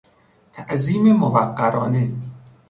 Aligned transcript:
تعظیم 0.53 1.13
موقرانه 1.13 2.11